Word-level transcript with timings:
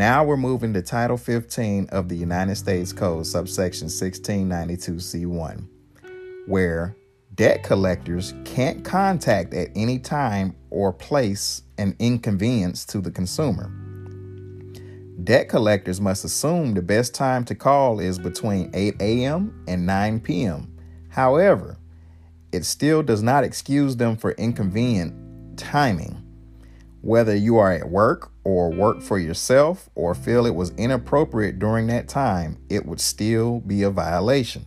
Now 0.00 0.24
we're 0.24 0.38
moving 0.38 0.72
to 0.72 0.80
Title 0.80 1.18
15 1.18 1.90
of 1.90 2.08
the 2.08 2.16
United 2.16 2.56
States 2.56 2.90
Code, 2.90 3.26
subsection 3.26 3.88
1692C1, 3.88 5.68
where 6.46 6.96
debt 7.34 7.62
collectors 7.62 8.32
can't 8.46 8.82
contact 8.82 9.52
at 9.52 9.68
any 9.76 9.98
time 9.98 10.56
or 10.70 10.90
place 10.94 11.64
an 11.76 11.94
inconvenience 11.98 12.86
to 12.86 13.02
the 13.02 13.10
consumer. 13.10 13.70
Debt 15.22 15.50
collectors 15.50 16.00
must 16.00 16.24
assume 16.24 16.72
the 16.72 16.80
best 16.80 17.14
time 17.14 17.44
to 17.44 17.54
call 17.54 18.00
is 18.00 18.18
between 18.18 18.70
8 18.72 18.94
a.m. 19.00 19.62
and 19.68 19.84
9 19.84 20.20
p.m. 20.20 20.78
However, 21.10 21.76
it 22.52 22.64
still 22.64 23.02
does 23.02 23.22
not 23.22 23.44
excuse 23.44 23.96
them 23.96 24.16
for 24.16 24.30
inconvenient 24.32 25.58
timing. 25.58 26.26
Whether 27.02 27.36
you 27.36 27.58
are 27.58 27.70
at 27.70 27.90
work 27.90 28.29
or 28.44 28.70
work 28.70 29.02
for 29.02 29.18
yourself 29.18 29.90
or 29.94 30.14
feel 30.14 30.46
it 30.46 30.54
was 30.54 30.70
inappropriate 30.76 31.58
during 31.58 31.86
that 31.88 32.08
time, 32.08 32.58
it 32.68 32.86
would 32.86 33.00
still 33.00 33.60
be 33.60 33.82
a 33.82 33.90
violation. 33.90 34.66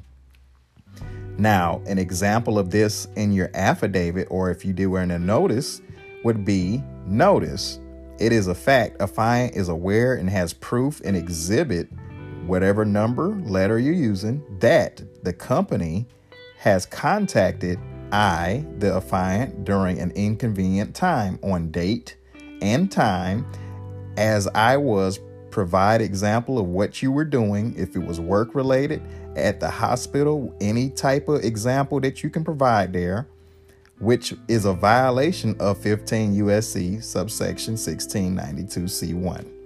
Now, 1.38 1.82
an 1.88 1.98
example 1.98 2.60
of 2.60 2.70
this 2.70 3.08
in 3.16 3.32
your 3.32 3.50
affidavit, 3.56 4.28
or 4.30 4.52
if 4.52 4.64
you 4.64 4.74
do 4.74 4.96
in 4.98 5.12
a 5.12 5.18
notice, 5.18 5.82
would 6.24 6.46
be 6.46 6.84
notice. 7.08 7.80
It 8.20 8.32
is 8.32 8.48
a 8.48 8.56
fact 8.56 9.00
affiant 9.00 9.56
is 9.56 9.70
aware 9.70 10.14
and 10.14 10.30
has 10.30 10.54
proof 10.54 11.02
and 11.04 11.18
exhibit 11.18 11.90
whatever 12.46 12.86
number, 12.86 13.30
letter 13.42 13.80
you're 13.80 13.94
using 13.94 14.44
that 14.60 15.02
the 15.24 15.34
company 15.34 16.06
has 16.60 16.86
contacted 16.86 17.80
I, 18.12 18.66
the 18.78 18.88
affiant, 18.88 19.66
during 19.66 20.00
an 20.00 20.12
inconvenient 20.12 20.94
time 20.94 21.40
on 21.42 21.72
date 21.72 22.16
and 22.64 22.92
time 22.92 23.46
as 24.18 24.48
I 24.56 24.78
was 24.78 25.20
provide 25.52 26.02
example 26.02 26.58
of 26.58 26.66
what 26.66 27.04
you 27.04 27.12
were 27.12 27.26
doing 27.26 27.76
if 27.78 27.96
it 27.96 28.00
was 28.00 28.20
work 28.20 28.56
related 28.56 29.04
at 29.36 29.60
the 29.60 29.70
hospital 29.70 30.56
any 30.60 30.90
type 30.90 31.28
of 31.28 31.44
example 31.44 32.00
that 32.00 32.24
you 32.24 32.30
can 32.30 32.44
provide 32.44 32.94
there 32.94 33.28
which 34.00 34.34
is 34.48 34.66
a 34.66 34.74
violation 34.74 35.56
of 35.60 35.78
15 35.78 36.36
USC 36.38 37.04
subsection 37.04 37.76
1692C1 37.76 39.63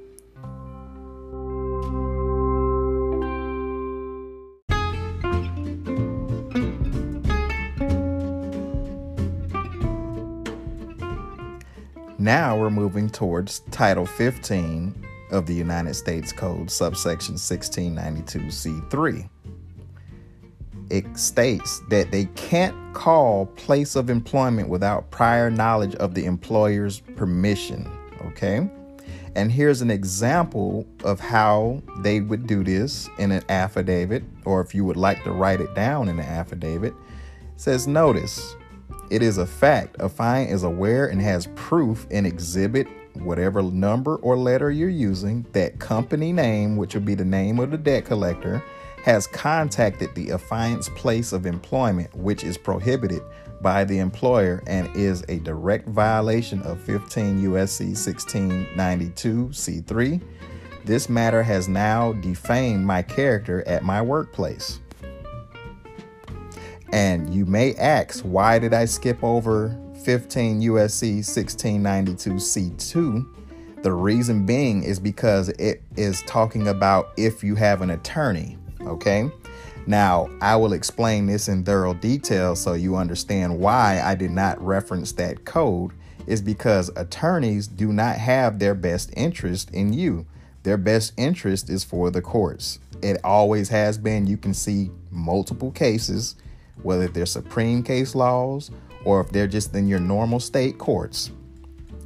Now 12.38 12.56
we're 12.56 12.70
moving 12.70 13.10
towards 13.10 13.62
Title 13.72 14.06
15 14.06 15.08
of 15.32 15.48
the 15.48 15.56
United 15.56 15.96
States 15.96 16.32
Code, 16.32 16.70
subsection 16.70 17.34
1692C3. 17.34 19.28
It 20.92 21.18
states 21.18 21.82
that 21.90 22.12
they 22.12 22.26
can't 22.36 22.76
call 22.94 23.48
place 23.48 23.96
of 23.96 24.12
employment 24.12 24.70
without 24.70 25.10
prior 25.10 25.50
knowledge 25.50 25.96
of 25.96 26.14
the 26.14 26.26
employer's 26.26 27.00
permission. 27.00 27.92
Okay? 28.28 28.70
And 29.34 29.52
here's 29.52 29.82
an 29.82 29.90
example 29.90 30.86
of 31.04 31.20
how 31.20 31.82
they 32.02 32.22
would 32.22 32.46
do 32.46 32.64
this 32.64 33.10
in 33.18 33.32
an 33.32 33.42
affidavit, 33.50 34.22
or 34.46 34.62
if 34.62 34.76
you 34.76 34.86
would 34.86 34.96
like 34.96 35.24
to 35.24 35.32
write 35.32 35.60
it 35.60 35.74
down 35.74 36.08
in 36.08 36.20
an 36.20 36.26
affidavit. 36.26 36.94
It 36.94 36.96
says, 37.56 37.88
Notice 37.88 38.56
it 39.10 39.22
is 39.22 39.38
a 39.38 39.46
fact. 39.46 39.98
Affiant 40.00 40.52
is 40.52 40.64
aware 40.64 41.08
and 41.08 41.22
has 41.22 41.48
proof 41.56 42.08
in 42.10 42.26
exhibit, 42.26 42.88
whatever 43.14 43.62
number 43.62 44.18
or 44.18 44.38
letter 44.38 44.72
you're 44.72 44.90
using, 44.90 45.46
that 45.54 45.80
company 45.80 46.32
name, 46.32 46.78
which 46.78 46.94
would 46.94 47.06
be 47.06 47.16
the 47.16 47.26
name 47.26 47.60
of 47.60 47.72
the 47.72 47.78
debt 47.78 48.06
collector, 48.06 48.64
has 49.04 49.28
contacted 49.28 50.14
the 50.16 50.28
affiant's 50.28 50.90
place 50.90 51.32
of 51.32 51.46
employment, 51.46 52.14
which 52.16 52.44
is 52.44 52.58
prohibited 52.58 53.22
by 53.62 53.84
the 53.84 54.00
employer 54.00 54.62
and 54.68 54.94
is 54.96 55.24
a 55.30 55.40
direct 55.40 55.88
violation 55.88 56.62
of 56.64 56.80
15 56.82 57.42
USC 57.44 57.96
1692 57.96 59.48
C3. 59.48 60.22
This 60.86 61.10
matter 61.10 61.44
has 61.44 61.68
now 61.68 62.14
defamed 62.14 62.86
my 62.86 63.02
character 63.02 63.66
at 63.68 63.84
my 63.84 64.02
workplace. 64.02 64.80
And 66.92 67.34
you 67.34 67.46
may 67.46 67.76
ask, 67.76 68.24
why 68.24 68.60
did 68.60 68.74
I 68.74 68.86
skip 68.86 69.24
over 69.24 69.78
15 70.04 70.62
USC 70.62 71.16
1692 71.18 72.32
C2? 72.34 73.84
The 73.84 73.92
reason 73.92 74.46
being 74.46 74.84
is 74.84 75.00
because 75.00 75.50
it 75.50 75.84
is 75.96 76.24
talking 76.24 76.68
about 76.68 77.12
if 77.18 77.44
you 77.44 77.56
have 77.56 77.82
an 77.82 77.92
attorney, 77.92 78.58
okay? 78.82 79.30
Now, 79.86 80.30
I 80.42 80.56
will 80.56 80.74
explain 80.74 81.28
this 81.28 81.48
in 81.48 81.64
thorough 81.64 81.94
detail 81.94 82.56
so 82.56 82.74
you 82.74 82.96
understand 82.96 83.60
why 83.60 84.02
I 84.04 84.16
did 84.16 84.32
not 84.32 84.62
reference 84.62 85.14
that 85.14 85.46
code 85.46 85.92
is 86.26 86.42
because 86.42 86.92
attorneys 86.96 87.68
do 87.68 87.94
not 87.94 88.18
have 88.18 88.60
their 88.60 88.76
best 88.76 89.12
interest 89.16 89.72
in 89.72 89.94
you. 89.94 90.26
Their 90.64 90.78
best 90.78 91.14
interest 91.16 91.70
is 91.70 91.86
for 91.86 92.12
the 92.12 92.22
courts. 92.22 92.80
It 93.02 93.22
always 93.24 93.70
has 93.70 93.98
been. 93.98 94.28
You 94.28 94.36
can 94.36 94.54
see 94.54 94.92
multiple 95.12 95.72
cases 95.72 96.36
whether 96.84 97.08
they're 97.08 97.26
Supreme 97.26 97.84
case 97.84 98.16
laws 98.16 98.72
or 99.06 99.22
if 99.22 99.30
they're 99.30 99.48
just 99.48 99.74
in 99.76 99.88
your 99.88 100.00
normal 100.00 100.40
state 100.40 100.78
courts. 100.78 101.32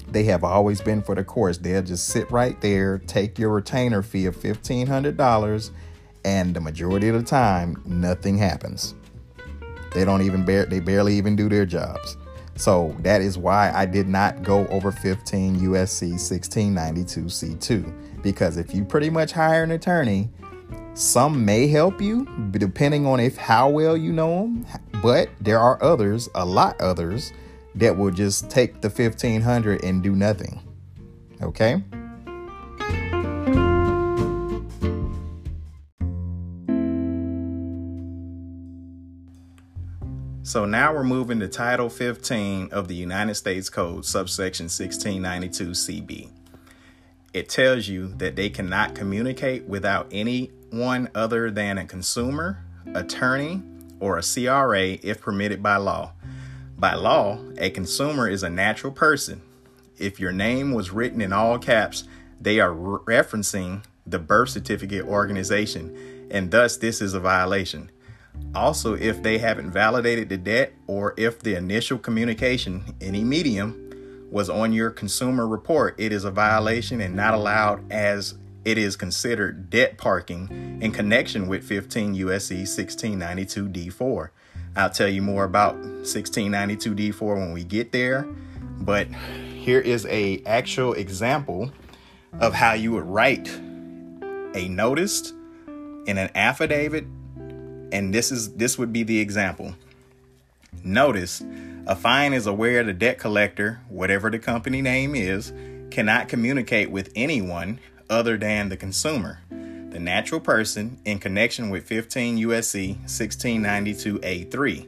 They 0.09 0.23
have 0.25 0.43
always 0.43 0.81
been 0.81 1.01
for 1.01 1.15
the 1.15 1.23
courts. 1.23 1.57
They'll 1.57 1.81
just 1.81 2.07
sit 2.07 2.29
right 2.31 2.59
there, 2.61 2.99
take 2.99 3.39
your 3.39 3.49
retainer 3.49 4.01
fee 4.01 4.25
of 4.25 4.35
$1,500, 4.35 5.71
and 6.25 6.53
the 6.53 6.61
majority 6.61 7.07
of 7.07 7.15
the 7.15 7.23
time, 7.23 7.81
nothing 7.85 8.37
happens. 8.37 8.93
They 9.93 10.05
don't 10.05 10.21
even 10.21 10.45
bear, 10.45 10.65
they 10.65 10.79
barely 10.79 11.15
even 11.15 11.35
do 11.35 11.49
their 11.49 11.65
jobs. 11.65 12.17
So 12.55 12.95
that 12.99 13.21
is 13.21 13.37
why 13.37 13.71
I 13.73 13.85
did 13.85 14.07
not 14.07 14.43
go 14.43 14.67
over 14.67 14.91
15 14.91 15.59
USC 15.61 16.11
1692 16.11 17.21
C2 17.21 18.21
because 18.21 18.57
if 18.57 18.73
you 18.73 18.83
pretty 18.83 19.09
much 19.09 19.31
hire 19.31 19.63
an 19.63 19.71
attorney, 19.71 20.29
some 20.93 21.45
may 21.45 21.67
help 21.67 22.01
you, 22.01 22.25
depending 22.51 23.05
on 23.05 23.19
if 23.19 23.37
how 23.37 23.69
well 23.69 23.95
you 23.95 24.11
know 24.11 24.41
them, 24.41 24.65
but 25.01 25.29
there 25.39 25.59
are 25.59 25.81
others, 25.81 26.29
a 26.35 26.45
lot 26.45 26.79
others, 26.81 27.31
that 27.75 27.97
will 27.97 28.11
just 28.11 28.49
take 28.49 28.81
the 28.81 28.89
1500 28.89 29.83
and 29.83 30.03
do 30.03 30.15
nothing. 30.15 30.61
Okay? 31.41 31.81
So 40.43 40.65
now 40.65 40.93
we're 40.93 41.05
moving 41.05 41.39
to 41.39 41.47
Title 41.47 41.87
15 41.87 42.69
of 42.73 42.89
the 42.89 42.95
United 42.95 43.35
States 43.35 43.69
Code, 43.69 44.05
subsection 44.05 44.65
1692 44.65 45.67
CB. 45.69 46.29
It 47.33 47.47
tells 47.47 47.87
you 47.87 48.09
that 48.15 48.35
they 48.35 48.49
cannot 48.49 48.93
communicate 48.93 49.63
without 49.63 50.07
any 50.11 50.51
one 50.71 51.09
other 51.13 51.51
than 51.51 51.77
a 51.77 51.85
consumer, 51.85 52.63
attorney, 52.93 53.61
or 53.99 54.17
a 54.17 54.23
CRA 54.23 54.97
if 55.03 55.21
permitted 55.21 55.61
by 55.61 55.77
law. 55.77 56.13
By 56.77 56.95
law, 56.95 57.39
a 57.57 57.69
consumer 57.69 58.27
is 58.27 58.41
a 58.41 58.49
natural 58.49 58.91
person. 58.91 59.41
If 59.97 60.19
your 60.19 60.31
name 60.31 60.73
was 60.73 60.91
written 60.91 61.21
in 61.21 61.31
all 61.31 61.59
caps, 61.59 62.05
they 62.39 62.59
are 62.59 62.73
re- 62.73 63.17
referencing 63.17 63.83
the 64.07 64.17
birth 64.17 64.49
certificate 64.49 65.05
organization, 65.05 66.27
and 66.31 66.49
thus 66.49 66.77
this 66.77 67.01
is 67.01 67.13
a 67.13 67.19
violation. 67.19 67.91
Also, 68.55 68.95
if 68.95 69.21
they 69.21 69.37
haven't 69.37 69.71
validated 69.71 70.29
the 70.29 70.37
debt 70.37 70.73
or 70.87 71.13
if 71.17 71.39
the 71.39 71.53
initial 71.53 71.99
communication, 71.99 72.95
any 72.99 73.23
medium, 73.23 73.77
was 74.31 74.49
on 74.49 74.73
your 74.73 74.89
consumer 74.89 75.45
report, 75.45 75.93
it 75.99 76.11
is 76.11 76.23
a 76.23 76.31
violation 76.31 77.01
and 77.01 77.15
not 77.15 77.33
allowed 77.33 77.91
as 77.91 78.35
it 78.63 78.77
is 78.77 78.95
considered 78.95 79.69
debt 79.69 79.97
parking 79.97 80.79
in 80.81 80.91
connection 80.91 81.47
with 81.47 81.63
15 81.63 82.15
USC 82.15 82.59
1692 82.59 83.67
D4. 83.67 84.29
I'll 84.75 84.89
tell 84.89 85.07
you 85.07 85.21
more 85.21 85.43
about 85.43 85.75
1692 85.75 86.95
D4 86.95 87.35
when 87.35 87.53
we 87.53 87.63
get 87.63 87.91
there, 87.91 88.23
but 88.79 89.07
here 89.07 89.79
is 89.79 90.05
a 90.07 90.41
actual 90.45 90.93
example 90.93 91.71
of 92.39 92.53
how 92.53 92.73
you 92.73 92.91
would 92.93 93.05
write 93.05 93.49
a 94.53 94.67
notice 94.69 95.33
in 96.05 96.17
an 96.17 96.29
affidavit 96.35 97.05
and 97.91 98.13
this 98.13 98.31
is 98.31 98.53
this 98.53 98.77
would 98.77 98.93
be 98.93 99.03
the 99.03 99.19
example. 99.19 99.75
Notice 100.83 101.41
affiant 101.41 102.33
is 102.33 102.47
aware 102.47 102.83
the 102.83 102.93
debt 102.93 103.19
collector, 103.19 103.81
whatever 103.89 104.29
the 104.29 104.39
company 104.39 104.81
name 104.81 105.15
is, 105.15 105.51
cannot 105.89 106.29
communicate 106.29 106.89
with 106.89 107.11
anyone 107.15 107.79
other 108.11 108.37
than 108.37 108.69
the 108.69 108.77
consumer, 108.77 109.39
the 109.49 109.99
natural 109.99 110.41
person 110.41 110.99
in 111.05 111.17
connection 111.17 111.69
with 111.69 111.87
15 111.87 112.37
USC 112.39 112.97
1692A3, 113.05 114.87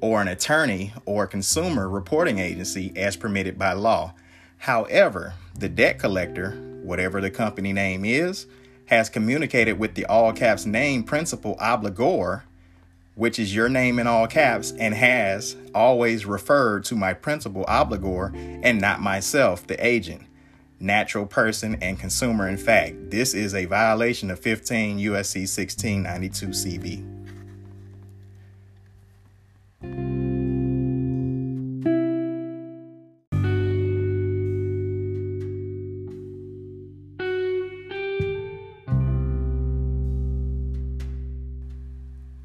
or 0.00 0.20
an 0.20 0.28
attorney 0.28 0.92
or 1.04 1.26
consumer 1.26 1.88
reporting 1.88 2.38
agency 2.38 2.92
as 2.96 3.14
permitted 3.14 3.58
by 3.58 3.74
law. 3.74 4.14
However, 4.56 5.34
the 5.56 5.68
debt 5.68 5.98
collector, 5.98 6.52
whatever 6.82 7.20
the 7.20 7.30
company 7.30 7.72
name 7.72 8.04
is, 8.04 8.46
has 8.86 9.08
communicated 9.08 9.78
with 9.78 9.94
the 9.94 10.06
all 10.06 10.32
caps 10.32 10.66
name 10.66 11.04
principal 11.04 11.56
obligor, 11.56 12.42
which 13.14 13.38
is 13.38 13.54
your 13.54 13.68
name 13.68 13.98
in 13.98 14.06
all 14.06 14.26
caps, 14.26 14.72
and 14.72 14.94
has 14.94 15.56
always 15.74 16.24
referred 16.24 16.84
to 16.84 16.96
my 16.96 17.12
principal 17.12 17.64
obligor 17.66 18.34
and 18.64 18.80
not 18.80 19.00
myself, 19.00 19.66
the 19.66 19.86
agent, 19.86 20.22
natural 20.82 21.26
person, 21.26 21.76
and 21.80 21.98
consumer. 21.98 22.48
In 22.48 22.56
fact, 22.58 23.10
this 23.10 23.34
is 23.34 23.54
a 23.54 23.64
violation 23.64 24.30
of 24.30 24.40
15 24.40 24.98
USC 24.98 25.48
1692 25.48 26.46
CB. 26.48 27.12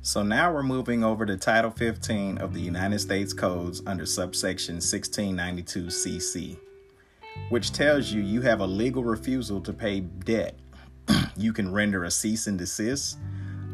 So 0.07 0.23
now 0.23 0.53
we're 0.53 0.63
moving 0.63 1.03
over 1.03 1.25
to 1.25 1.35
Title 1.35 1.69
15 1.69 2.37
of 2.37 2.53
the 2.53 2.61
United 2.61 2.99
States 2.99 3.33
Codes 3.33 3.83
under 3.85 4.05
subsection 4.05 4.75
1692 4.75 5.87
CC, 5.87 6.57
which 7.49 7.71
tells 7.71 8.11
you 8.11 8.21
you 8.21 8.41
have 8.41 8.59
a 8.59 8.67
legal 8.67 9.03
refusal 9.03 9.61
to 9.61 9.73
pay 9.73 10.01
debt. 10.01 10.55
you 11.37 11.53
can 11.53 11.71
render 11.71 12.03
a 12.03 12.11
cease 12.11 12.47
and 12.47 12.57
desist. 12.57 13.17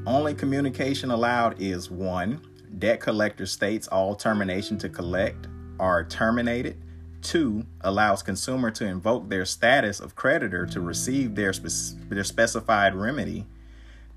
Only 0.05 0.33
communication 0.33 1.11
allowed 1.11 1.61
is 1.61 1.89
one, 1.89 2.41
debt 2.79 2.99
collector 2.99 3.45
states 3.45 3.87
all 3.87 4.15
termination 4.15 4.77
to 4.79 4.89
collect 4.89 5.47
are 5.79 6.03
terminated. 6.03 6.81
Two, 7.21 7.65
allows 7.81 8.21
consumer 8.21 8.69
to 8.71 8.85
invoke 8.85 9.29
their 9.29 9.45
status 9.45 9.99
of 9.99 10.15
creditor 10.15 10.65
to 10.67 10.81
receive 10.81 11.35
their, 11.35 11.53
spe- 11.53 11.97
their 12.09 12.23
specified 12.23 12.93
remedy. 12.95 13.45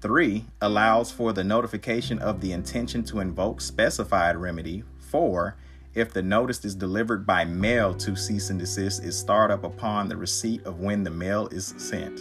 Three, 0.00 0.44
allows 0.60 1.12
for 1.12 1.32
the 1.32 1.44
notification 1.44 2.18
of 2.18 2.40
the 2.40 2.52
intention 2.52 3.04
to 3.04 3.20
invoke 3.20 3.60
specified 3.60 4.36
remedy. 4.36 4.82
Four, 4.98 5.56
if 5.96 6.12
the 6.12 6.22
notice 6.22 6.64
is 6.64 6.74
delivered 6.74 7.26
by 7.26 7.44
mail 7.44 7.94
to 7.94 8.14
cease 8.14 8.50
and 8.50 8.60
desist 8.60 9.02
is 9.02 9.18
start 9.18 9.50
up 9.50 9.64
upon 9.64 10.08
the 10.08 10.16
receipt 10.16 10.64
of 10.66 10.78
when 10.78 11.02
the 11.02 11.10
mail 11.10 11.48
is 11.48 11.74
sent. 11.78 12.20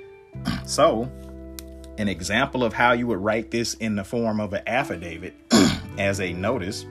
so, 0.64 1.10
an 1.98 2.08
example 2.08 2.62
of 2.62 2.72
how 2.72 2.92
you 2.92 3.08
would 3.08 3.18
write 3.18 3.50
this 3.50 3.74
in 3.74 3.96
the 3.96 4.04
form 4.04 4.40
of 4.40 4.52
an 4.52 4.62
affidavit 4.66 5.34
as 5.98 6.20
a 6.20 6.32
notice, 6.32 6.86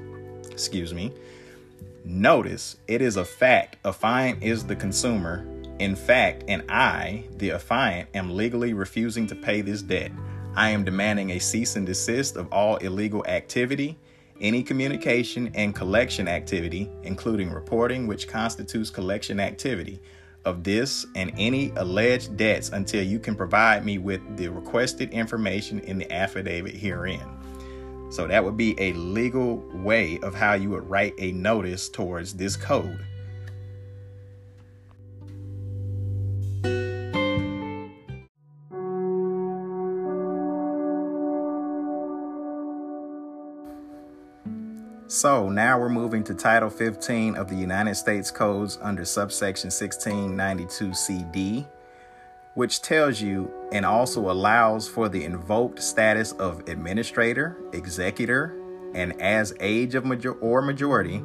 excuse 0.52 0.94
me. 0.94 1.14
Notice 2.04 2.76
it 2.88 3.02
is 3.02 3.16
a 3.16 3.26
fact, 3.26 3.82
affiant 3.84 4.42
is 4.42 4.66
the 4.66 4.76
consumer, 4.76 5.48
in 5.80 5.96
fact, 5.96 6.44
and 6.50 6.70
I, 6.70 7.24
the 7.38 7.50
affiant, 7.50 8.08
am 8.14 8.36
legally 8.36 8.74
refusing 8.74 9.26
to 9.28 9.36
pay 9.36 9.62
this 9.62 9.82
debt. 9.82 10.12
I 10.54 10.72
am 10.72 10.84
demanding 10.84 11.32
a 11.32 11.40
cease 11.40 11.78
and 11.78 11.86
desist 11.86 12.36
of 12.36 12.52
all 12.52 12.76
illegal 12.78 13.26
activity, 13.26 13.98
any 14.42 14.64
communication 14.64 15.52
and 15.56 15.76
collection 15.76 16.28
activity, 16.28 16.90
including 17.04 17.52
reporting, 17.52 18.08
which 18.08 18.28
constitutes 18.28 18.90
collection 18.90 19.40
activity, 19.40 20.00
of 20.46 20.64
this 20.64 21.06
and 21.16 21.32
any 21.38 21.72
alleged 21.76 22.38
debts 22.38 22.70
until 22.70 23.04
you 23.04 23.20
can 23.20 23.36
provide 23.36 23.86
me 23.86 23.98
with 23.98 24.22
the 24.38 24.48
requested 24.48 25.12
information 25.12 25.80
in 25.82 25.98
the 25.98 26.12
affidavit 26.12 26.76
herein. 26.76 27.22
So, 28.10 28.26
that 28.28 28.44
would 28.44 28.58
be 28.58 28.76
a 28.80 28.94
legal 28.94 29.58
way 29.74 30.20
of 30.24 30.34
how 30.34 30.54
you 30.54 30.72
would 30.72 30.90
write 30.90 31.14
a 31.20 31.32
notice 31.34 31.90
towards 31.90 32.34
this 32.34 32.56
code. 32.56 33.06
So 45.12 45.50
now 45.50 45.80
we're 45.80 45.90
moving 45.90 46.24
to 46.26 46.36
Title 46.36 46.70
15 46.70 47.36
of 47.36 47.50
the 47.50 47.56
United 47.56 47.96
States 47.96 48.30
Codes 48.30 48.78
under 48.80 49.04
subsection 49.04 49.72
1692 49.72 50.94
CD, 50.94 51.66
which 52.54 52.84
tells 52.84 53.20
you 53.20 53.52
and 53.72 53.88
also 53.88 54.30
allows 54.30 54.88
for 54.88 55.10
the 55.10 55.26
invoked 55.26 55.82
status 55.82 56.34
of 56.34 56.60
administrator, 56.70 57.58
executor, 57.74 58.56
and 58.94 59.20
as 59.20 59.52
age 59.60 59.96
of 59.96 60.06
major 60.06 60.34
or 60.34 60.62
majority, 60.62 61.24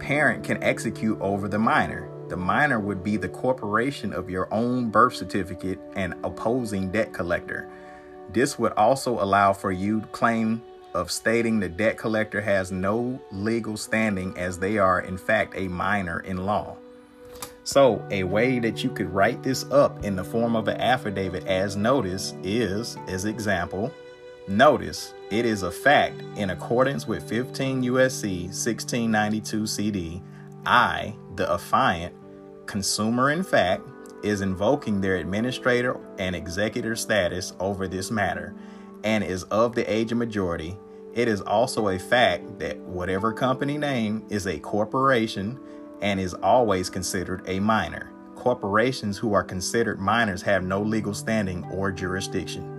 parent 0.00 0.42
can 0.42 0.60
execute 0.64 1.16
over 1.20 1.46
the 1.46 1.60
minor. 1.60 2.10
The 2.28 2.36
minor 2.36 2.80
would 2.80 3.04
be 3.04 3.16
the 3.16 3.28
corporation 3.28 4.12
of 4.12 4.28
your 4.28 4.52
own 4.52 4.90
birth 4.90 5.14
certificate 5.14 5.78
and 5.94 6.14
opposing 6.24 6.90
debt 6.90 7.14
collector. 7.14 7.68
This 8.32 8.58
would 8.58 8.72
also 8.72 9.22
allow 9.22 9.52
for 9.52 9.70
you 9.70 10.00
to 10.00 10.06
claim 10.08 10.60
of 10.96 11.10
stating 11.10 11.60
the 11.60 11.68
debt 11.68 11.98
collector 11.98 12.40
has 12.40 12.72
no 12.72 13.20
legal 13.30 13.76
standing 13.76 14.36
as 14.38 14.58
they 14.58 14.78
are, 14.78 15.00
in 15.00 15.18
fact, 15.18 15.52
a 15.54 15.68
minor 15.68 16.20
in 16.20 16.38
law. 16.38 16.76
So, 17.64 18.02
a 18.10 18.22
way 18.24 18.58
that 18.60 18.82
you 18.82 18.90
could 18.90 19.12
write 19.12 19.42
this 19.42 19.64
up 19.70 20.04
in 20.04 20.16
the 20.16 20.24
form 20.24 20.56
of 20.56 20.68
an 20.68 20.80
affidavit 20.80 21.46
as 21.46 21.76
notice 21.76 22.32
is, 22.42 22.96
as 23.08 23.26
example, 23.26 23.92
notice 24.48 25.12
it 25.30 25.44
is 25.44 25.64
a 25.64 25.70
fact 25.70 26.22
in 26.36 26.50
accordance 26.50 27.06
with 27.06 27.28
15 27.28 27.82
USC 27.82 28.44
1692 28.44 29.66
CD. 29.66 30.22
I, 30.64 31.14
the 31.34 31.46
affiant, 31.46 32.12
consumer 32.64 33.32
in 33.32 33.42
fact, 33.42 33.82
is 34.22 34.40
invoking 34.40 35.00
their 35.00 35.16
administrator 35.16 36.00
and 36.18 36.34
executor 36.34 36.96
status 36.96 37.52
over 37.60 37.86
this 37.86 38.10
matter 38.10 38.54
and 39.04 39.22
is 39.22 39.42
of 39.44 39.74
the 39.74 39.88
age 39.92 40.10
of 40.10 40.18
majority 40.18 40.76
it 41.16 41.28
is 41.28 41.40
also 41.40 41.88
a 41.88 41.98
fact 41.98 42.58
that 42.58 42.78
whatever 42.80 43.32
company 43.32 43.78
name 43.78 44.22
is 44.28 44.46
a 44.46 44.58
corporation 44.58 45.58
and 46.02 46.20
is 46.20 46.34
always 46.34 46.90
considered 46.90 47.42
a 47.46 47.58
minor. 47.58 48.12
Corporations 48.34 49.16
who 49.16 49.32
are 49.32 49.42
considered 49.42 49.98
minors 49.98 50.42
have 50.42 50.62
no 50.62 50.82
legal 50.82 51.14
standing 51.14 51.64
or 51.72 51.90
jurisdiction. 51.90 52.75